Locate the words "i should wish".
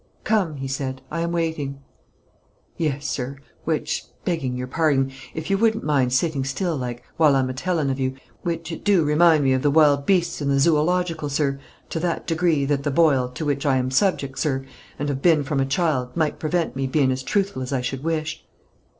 17.71-18.43